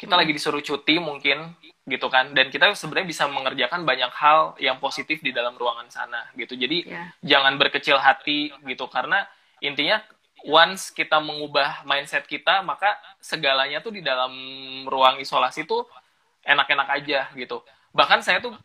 Kita 0.00 0.16
lagi 0.16 0.32
disuruh 0.32 0.64
cuti 0.64 0.96
mungkin, 0.96 1.52
gitu 1.84 2.08
kan. 2.08 2.32
Dan 2.32 2.48
kita 2.48 2.72
sebenarnya 2.72 3.08
bisa 3.12 3.28
mengerjakan 3.28 3.84
banyak 3.84 4.08
hal 4.16 4.56
yang 4.56 4.80
positif 4.80 5.20
di 5.20 5.28
dalam 5.28 5.60
ruangan 5.60 5.92
sana, 5.92 6.24
gitu. 6.40 6.56
Jadi 6.56 6.88
Ya, 6.88 7.12
jangan 7.20 7.60
berkecil 7.60 8.00
hati, 8.00 8.48
gitu. 8.64 8.88
Karena 8.88 9.28
intinya 9.60 10.00
once 10.48 10.88
kita 10.88 11.20
mengubah 11.20 11.84
mindset 11.84 12.24
kita, 12.24 12.64
maka 12.64 12.96
segalanya 13.20 13.84
tuh 13.84 13.92
di 13.92 14.00
dalam 14.00 14.32
ruang 14.88 15.20
isolasi 15.20 15.68
tuh 15.68 15.84
enak-enak 16.48 16.88
aja 16.96 17.28
gitu. 17.36 17.60
Bahkan 17.92 18.24
saya 18.24 18.40
tuh 18.40 18.56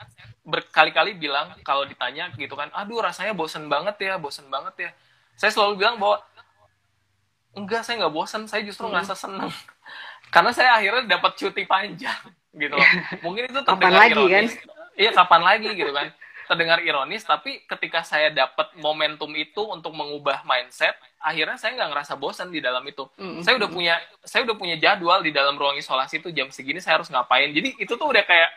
berkali-kali 0.47 1.19
bilang 1.19 1.51
kalau 1.67 1.83
ditanya 1.83 2.31
gitu 2.39 2.55
kan, 2.55 2.71
aduh 2.71 3.03
rasanya 3.03 3.35
bosen 3.35 3.67
banget 3.67 3.99
ya, 3.99 4.15
bosen 4.15 4.47
banget 4.47 4.75
ya. 4.87 4.89
Saya 5.35 5.51
selalu 5.51 5.83
bilang 5.83 5.99
bahwa 5.99 6.23
enggak, 7.55 7.83
saya 7.83 7.99
nggak 8.05 8.13
bosen, 8.15 8.47
saya 8.47 8.63
justru 8.63 8.87
Hmm. 8.87 8.95
ngerasa 8.95 9.15
seneng. 9.19 9.51
Karena 10.29 10.51
saya 10.51 10.75
akhirnya 10.75 11.03
dapat 11.09 11.35
cuti 11.35 11.63
panjang 11.63 12.19
gitu 12.51 12.73
loh. 12.73 12.89
Mungkin 13.25 13.47
itu 13.47 13.59
Kapan 13.59 13.67
terdengar 13.67 14.01
lagi, 14.01 14.13
ironis. 14.13 14.53
Iya, 14.95 15.11
kapan 15.11 15.41
lagi 15.43 15.69
gitu 15.71 15.91
kan. 15.91 16.07
Terdengar 16.45 16.79
ironis, 16.79 17.23
tapi 17.23 17.65
ketika 17.65 18.05
saya 18.05 18.29
dapat 18.29 18.69
momentum 18.77 19.33
itu 19.33 19.65
untuk 19.65 19.91
mengubah 19.91 20.45
mindset, 20.45 20.93
akhirnya 21.17 21.57
saya 21.57 21.73
nggak 21.73 21.89
ngerasa 21.89 22.13
bosan 22.15 22.53
di 22.53 22.61
dalam 22.61 22.85
itu 22.85 23.01
Mm-mm. 23.17 23.41
saya 23.41 23.57
udah 23.57 23.65
punya 23.65 23.97
saya 24.21 24.45
udah 24.45 24.53
punya 24.53 24.77
jadwal 24.77 25.19
di 25.19 25.33
dalam 25.33 25.57
ruang 25.57 25.73
isolasi 25.73 26.21
itu 26.21 26.29
jam 26.29 26.53
segini 26.53 26.77
saya 26.77 27.01
harus 27.01 27.09
ngapain 27.09 27.49
jadi 27.49 27.73
itu 27.75 27.97
tuh 27.97 28.05
udah 28.05 28.21
kayak 28.21 28.53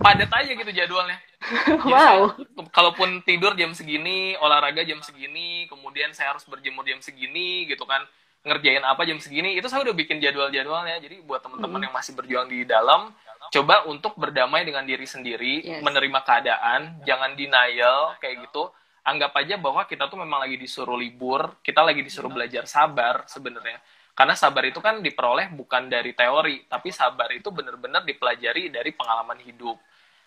padat 0.00 0.32
aja 0.32 0.48
gitu 0.48 0.70
jadwalnya 0.72 1.20
Jadi 1.44 1.84
Wow. 1.92 2.32
saya- 2.32 2.72
kalaupun 2.72 3.20
tidur 3.20 3.52
jam 3.52 3.76
segini 3.76 4.32
olahraga 4.40 4.80
jam 4.80 5.04
segini 5.04 5.68
kemudian 5.68 6.16
saya 6.16 6.32
harus 6.32 6.48
berjemur 6.48 6.88
jam 6.88 7.04
segini 7.04 7.68
gitu 7.68 7.84
kan 7.84 8.00
ngerjain 8.44 8.84
apa 8.84 9.02
jam 9.08 9.16
segini 9.18 9.56
itu 9.56 9.66
saya 9.66 9.82
udah 9.88 9.96
bikin 9.96 10.20
jadwal-jadwalnya 10.20 11.00
jadi 11.00 11.24
buat 11.24 11.40
teman-teman 11.40 11.88
yang 11.88 11.94
masih 11.96 12.12
berjuang 12.12 12.46
di 12.46 12.68
dalam 12.68 13.10
coba 13.48 13.88
untuk 13.88 14.14
berdamai 14.20 14.68
dengan 14.68 14.84
diri 14.84 15.08
sendiri 15.08 15.64
Yes. 15.64 15.80
menerima 15.80 16.20
keadaan 16.22 17.00
jangan 17.08 17.32
denial 17.32 18.14
kayak 18.20 18.44
gitu 18.48 18.68
anggap 19.04 19.36
aja 19.36 19.60
bahwa 19.60 19.84
kita 19.84 20.08
tuh 20.08 20.16
memang 20.16 20.40
lagi 20.48 20.56
disuruh 20.56 20.96
libur, 20.96 21.60
kita 21.60 21.84
lagi 21.84 22.00
disuruh 22.00 22.32
belajar 22.32 22.64
sabar 22.64 23.28
sebenarnya. 23.28 23.78
Karena 24.16 24.32
sabar 24.32 24.64
itu 24.64 24.80
kan 24.80 25.04
diperoleh 25.04 25.52
bukan 25.52 25.92
dari 25.92 26.16
teori, 26.16 26.64
tapi 26.64 26.88
sabar 26.88 27.28
itu 27.36 27.52
benar-benar 27.52 28.08
dipelajari 28.08 28.72
dari 28.72 28.96
pengalaman 28.96 29.36
hidup. 29.44 29.76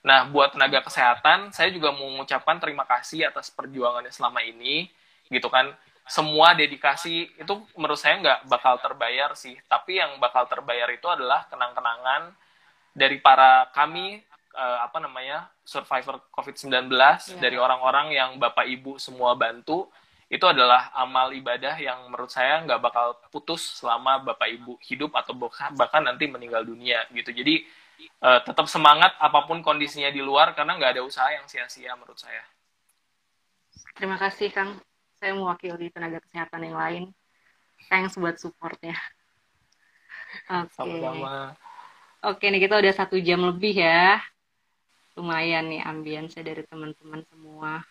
Nah, 0.05 0.29
buat 0.29 0.53
tenaga 0.53 0.85
kesehatan, 0.85 1.49
saya 1.57 1.73
juga 1.73 1.89
mau 1.89 2.05
mengucapkan 2.05 2.61
terima 2.61 2.85
kasih 2.85 3.25
atas 3.25 3.49
perjuangannya 3.49 4.13
selama 4.13 4.45
ini, 4.45 4.91
gitu 5.33 5.49
kan. 5.49 5.73
Semua 6.07 6.55
dedikasi 6.55 7.35
itu 7.35 7.53
menurut 7.75 7.99
saya 7.99 8.15
nggak 8.23 8.39
bakal 8.47 8.79
terbayar 8.79 9.35
sih, 9.35 9.59
tapi 9.67 9.99
yang 9.99 10.15
bakal 10.23 10.47
terbayar 10.47 10.87
itu 10.91 11.05
adalah 11.11 11.45
kenang-kenangan 11.51 12.31
dari 12.95 13.19
para 13.21 13.69
kami 13.75 14.23
eh, 14.57 14.77
apa 14.81 14.97
namanya 14.97 15.51
survivor 15.61 16.23
COVID-19 16.33 16.89
Iya. 16.89 17.37
dari 17.37 17.57
orang-orang 17.59 18.15
yang 18.15 18.29
bapak 18.41 18.65
ibu 18.65 18.97
semua 18.97 19.37
bantu 19.37 19.91
itu 20.27 20.43
adalah 20.43 20.91
amal 20.91 21.31
ibadah 21.31 21.79
yang 21.79 22.11
menurut 22.11 22.27
saya 22.27 22.59
nggak 22.67 22.81
bakal 22.83 23.15
putus 23.31 23.79
selama 23.79 24.19
bapak 24.19 24.49
ibu 24.59 24.75
hidup 24.83 25.15
atau 25.15 25.31
bahkan 25.75 26.03
nanti 26.03 26.27
meninggal 26.27 26.67
dunia 26.67 27.07
gitu 27.15 27.31
jadi 27.31 27.63
eh, 28.01 28.39
tetap 28.43 28.67
semangat 28.67 29.15
apa 29.19 29.47
pun 29.47 29.63
kondisinya 29.63 30.11
di 30.11 30.19
luar 30.19 30.51
karena 30.51 30.75
nggak 30.75 30.99
ada 30.99 31.03
usaha 31.05 31.31
yang 31.31 31.47
sia-sia 31.47 31.95
menurut 31.95 32.19
saya 32.19 32.43
Terima 33.97 34.17
kasih 34.17 34.53
Kang. 34.53 34.77
Saya 35.17 35.33
mewakili 35.33 35.89
tenaga 35.89 36.21
kesehatan 36.21 36.61
yang 36.69 36.77
lain. 36.77 37.03
Thanks 37.89 38.17
buat 38.17 38.37
supportnya. 38.37 38.97
Oke. 40.49 40.73
sama-sama 40.75 41.57
Oke 42.25 42.49
nih 42.49 42.65
kita 42.65 42.81
udah 42.81 42.93
satu 42.97 43.21
jam 43.21 43.45
lebih 43.45 43.77
ya. 43.77 44.17
Lumayan 45.13 45.69
nih 45.69 45.81
ambience 45.85 46.37
dari 46.41 46.65
teman-teman 46.65 47.21
semua. 47.29 47.85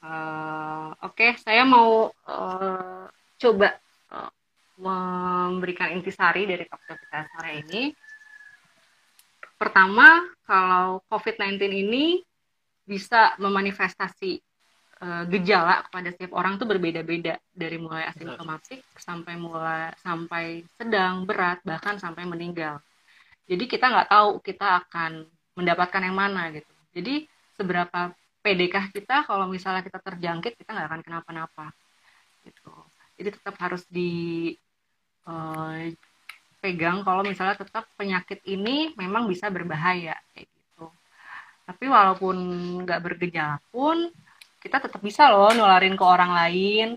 Eh, 0.00 0.88
Oke, 1.04 1.36
saya 1.36 1.68
mau 1.68 2.08
eh, 2.08 3.04
coba 3.36 3.68
eh, 4.12 4.32
memberikan 4.80 5.92
intisari 5.92 6.48
dari 6.48 6.64
topik 6.64 6.96
kita 6.96 7.28
sore 7.28 7.52
ini. 7.60 7.82
Pertama, 9.56 10.24
kalau 10.48 11.04
COVID-19 11.12 11.60
ini 11.72 12.20
bisa 12.88 13.36
memanifestasi 13.36 14.45
eh, 15.02 15.24
gejala 15.32 15.84
kepada 15.88 16.08
setiap 16.12 16.32
orang 16.36 16.56
tuh 16.60 16.68
berbeda-beda. 16.68 17.36
Dari 17.52 17.76
mulai 17.80 18.08
asimptomatik 18.08 18.84
sampai 18.96 19.34
mulai 19.40 19.92
sampai 20.00 20.64
sedang 20.76 21.24
berat 21.28 21.60
bahkan 21.64 21.96
sampai 22.00 22.24
meninggal. 22.28 22.80
Jadi 23.46 23.64
kita 23.70 23.86
nggak 23.92 24.08
tahu 24.10 24.30
kita 24.42 24.66
akan 24.86 25.24
mendapatkan 25.56 26.02
yang 26.02 26.16
mana 26.16 26.50
gitu. 26.52 26.72
Jadi 26.96 27.24
seberapa 27.56 28.12
pedekah 28.44 28.92
kita 28.94 29.26
kalau 29.26 29.50
misalnya 29.50 29.82
kita 29.82 29.98
terjangkit 29.98 30.54
kita 30.60 30.70
nggak 30.70 30.88
akan 30.92 31.02
kenapa-napa 31.02 31.66
gitu. 32.44 32.70
Jadi 33.16 33.28
tetap 33.32 33.54
harus 33.58 33.82
di 33.88 34.52
eh, 35.26 35.82
pegang 36.60 37.06
kalau 37.06 37.22
misalnya 37.22 37.56
tetap 37.56 37.86
penyakit 37.94 38.42
ini 38.42 38.90
memang 38.98 39.30
bisa 39.30 39.46
berbahaya 39.52 40.18
kayak 40.34 40.48
gitu. 40.50 40.86
Tapi 41.66 41.84
walaupun 41.86 42.36
nggak 42.82 43.00
bergejala 43.02 43.62
pun 43.70 44.10
kita 44.62 44.82
tetap 44.82 45.00
bisa 45.00 45.28
loh 45.32 45.52
nularin 45.54 45.94
ke 45.94 46.04
orang 46.04 46.32
lain. 46.32 46.88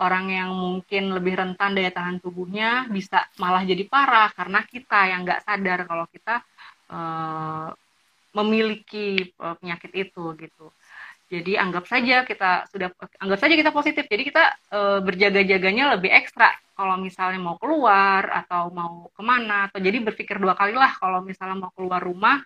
Orang 0.00 0.32
yang 0.32 0.56
mungkin 0.56 1.12
lebih 1.12 1.36
rentan 1.36 1.76
daya 1.76 1.92
tahan 1.92 2.24
tubuhnya 2.24 2.88
bisa 2.88 3.28
malah 3.36 3.60
jadi 3.68 3.84
parah 3.84 4.32
karena 4.32 4.64
kita 4.64 5.12
yang 5.12 5.28
nggak 5.28 5.44
sadar 5.44 5.84
kalau 5.84 6.08
kita 6.08 6.40
uh, 6.88 7.68
memiliki 8.32 9.36
uh, 9.36 9.60
penyakit 9.60 9.92
itu 9.92 10.24
gitu. 10.40 10.72
Jadi 11.30 11.54
anggap 11.54 11.86
saja 11.86 12.26
kita 12.26 12.66
sudah 12.74 12.90
anggap 13.22 13.38
saja 13.38 13.54
kita 13.54 13.70
positif. 13.70 14.02
Jadi 14.10 14.22
kita 14.34 14.44
e, 14.66 14.80
berjaga-jaganya 14.98 15.94
lebih 15.94 16.10
ekstra 16.10 16.50
kalau 16.74 16.98
misalnya 16.98 17.38
mau 17.38 17.54
keluar 17.54 18.26
atau 18.34 18.74
mau 18.74 19.06
ke 19.14 19.22
mana 19.22 19.70
atau 19.70 19.78
jadi 19.78 20.02
berpikir 20.02 20.42
dua 20.42 20.58
kali 20.58 20.74
lah 20.74 20.90
kalau 20.98 21.22
misalnya 21.22 21.54
mau 21.54 21.70
keluar 21.70 22.02
rumah 22.02 22.42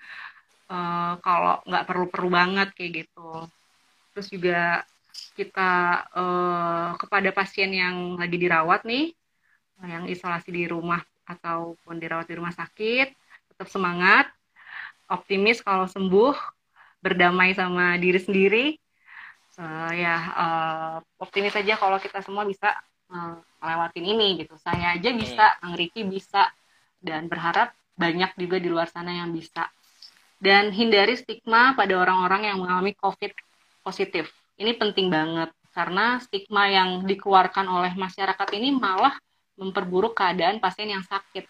e, 0.69 0.77
kalau 1.25 1.65
nggak 1.65 1.85
perlu-perlu 1.89 2.29
banget 2.29 2.69
kayak 2.77 2.93
gitu. 3.09 3.49
Terus 4.15 4.31
juga 4.31 4.87
kita 5.35 5.71
e, 6.15 6.25
kepada 7.03 7.31
pasien 7.35 7.75
yang 7.75 8.15
lagi 8.15 8.39
dirawat 8.39 8.87
nih, 8.87 9.11
yang 9.83 10.07
isolasi 10.07 10.55
di 10.55 10.65
rumah 10.71 11.03
ataupun 11.27 11.99
dirawat 11.99 12.31
di 12.31 12.39
rumah 12.39 12.55
sakit, 12.55 13.11
tetap 13.51 13.67
semangat, 13.67 14.31
optimis 15.11 15.61
kalau 15.61 15.91
sembuh 15.91 16.35
berdamai 17.05 17.53
sama 17.53 18.01
diri 18.01 18.21
sendiri. 18.23 18.67
Uh, 19.55 19.93
ya 19.95 20.17
uh, 20.35 20.97
optimis 21.23 21.55
saja 21.55 21.79
kalau 21.79 21.95
kita 22.03 22.19
semua 22.27 22.43
bisa 22.43 22.75
uh, 23.15 23.39
melewatin 23.63 24.03
ini 24.03 24.43
gitu. 24.43 24.59
Saya 24.59 24.99
aja 24.99 25.15
bisa. 25.15 25.55
Kang 25.63 25.79
Riki 25.79 26.03
bisa 26.03 26.51
dan 26.99 27.31
berharap 27.31 27.71
banyak 27.95 28.35
juga 28.35 28.59
di 28.59 28.67
luar 28.67 28.91
sana 28.91 29.15
yang 29.15 29.31
bisa. 29.31 29.71
Dan 30.43 30.75
hindari 30.75 31.15
stigma 31.15 31.79
pada 31.79 31.95
orang-orang 31.95 32.51
yang 32.51 32.59
mengalami 32.67 32.99
COVID 32.99 33.31
positif. 33.85 34.33
Ini 34.57 34.73
penting 34.81 35.13
banget 35.13 35.53
karena 35.77 36.17
stigma 36.25 36.71
yang 36.73 37.05
dikeluarkan 37.05 37.69
oleh 37.69 37.93
masyarakat 37.93 38.49
ini 38.57 38.73
malah 38.73 39.13
memperburuk 39.61 40.17
keadaan 40.17 40.59
pasien 40.59 40.89
yang 40.89 41.05
sakit. 41.05 41.45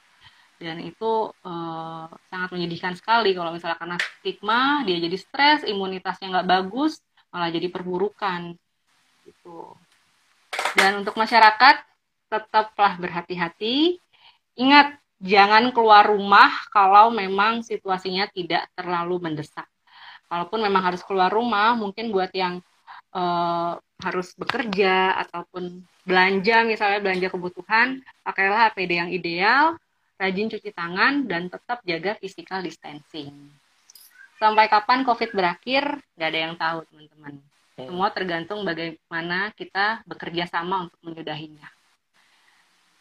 Dan 0.58 0.80
itu 0.80 1.30
uh, 1.30 2.06
sangat 2.30 2.50
menyedihkan 2.50 2.98
sekali 2.98 3.36
kalau 3.36 3.54
misalnya 3.54 3.78
karena 3.78 3.98
stigma 4.18 4.82
dia 4.82 4.96
jadi 4.98 5.18
stres 5.20 5.60
imunitasnya 5.68 6.40
nggak 6.40 6.48
bagus 6.50 6.98
malah 7.30 7.54
jadi 7.54 7.70
perburukan. 7.70 8.58
Gitu. 9.22 9.58
Dan 10.74 11.06
untuk 11.06 11.14
masyarakat 11.14 11.76
tetaplah 12.32 12.98
berhati-hati. 12.98 14.02
Ingat 14.58 14.98
jangan 15.20 15.70
keluar 15.74 16.06
rumah 16.06 16.50
kalau 16.70 17.10
memang 17.10 17.62
situasinya 17.62 18.30
tidak 18.30 18.70
terlalu 18.74 19.18
mendesak 19.20 19.66
kalaupun 20.34 20.58
memang 20.66 20.82
harus 20.90 21.06
keluar 21.06 21.30
rumah 21.30 21.78
mungkin 21.78 22.10
buat 22.10 22.34
yang 22.34 22.58
uh, 23.14 23.78
harus 24.02 24.34
bekerja 24.34 25.14
ataupun 25.22 25.86
belanja 26.02 26.66
misalnya 26.66 26.98
belanja 26.98 27.30
kebutuhan 27.30 28.02
pakailah 28.26 28.74
APD 28.74 28.98
yang 28.98 29.10
ideal 29.14 29.78
rajin 30.18 30.48
cuci 30.50 30.70
tangan, 30.70 31.26
dan 31.26 31.50
tetap 31.50 31.82
jaga 31.82 32.14
physical 32.18 32.62
distancing. 32.62 33.34
Sampai 34.38 34.66
kapan 34.66 35.02
COVID 35.06 35.30
berakhir, 35.34 36.00
nggak 36.18 36.28
ada 36.28 36.40
yang 36.40 36.54
tahu, 36.58 36.78
teman-teman. 36.90 37.34
Semua 37.74 38.08
tergantung 38.14 38.62
bagaimana 38.62 39.50
kita 39.58 40.06
bekerja 40.06 40.46
sama 40.46 40.86
untuk 40.86 40.98
menyudahinya. 41.02 41.66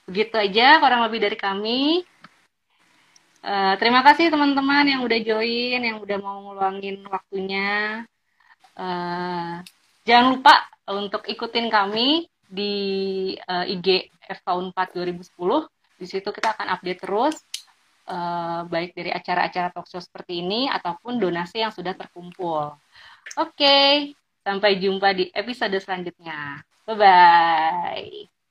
Begitu 0.09 0.35
aja 0.35 0.81
kurang 0.81 1.05
lebih 1.05 1.21
dari 1.21 1.37
kami. 1.37 2.01
Uh, 3.43 3.75
terima 3.75 3.99
kasih 4.07 4.31
teman-teman 4.31 4.87
yang 4.87 5.01
udah 5.03 5.19
join, 5.19 5.83
yang 5.83 5.99
udah 5.99 6.17
mau 6.23 6.39
ngeluangin 6.47 7.03
waktunya. 7.11 8.07
Uh, 8.73 9.59
jangan 10.07 10.39
lupa 10.39 10.63
untuk 10.87 11.27
ikutin 11.27 11.67
kami 11.67 12.31
di 12.47 12.73
uh, 13.43 13.67
IG 13.67 14.07
FK 14.23 14.47
4 14.47 14.95
2010 14.95 15.35
di 15.99 16.07
situ 16.07 16.29
kita 16.31 16.55
akan 16.55 16.67
update 16.79 17.01
terus 17.03 17.35
uh, 18.07 18.63
baik 18.67 18.95
dari 18.95 19.11
acara-acara 19.11 19.71
talkshow 19.71 19.99
seperti 19.99 20.43
ini 20.43 20.67
ataupun 20.71 21.19
donasi 21.19 21.63
yang 21.63 21.71
sudah 21.71 21.95
terkumpul. 21.95 22.75
Oke, 23.39 23.55
okay, 23.55 23.89
sampai 24.43 24.79
jumpa 24.79 25.15
di 25.15 25.31
episode 25.31 25.75
selanjutnya. 25.79 26.63
Bye 26.83 26.95
bye. 26.95 28.33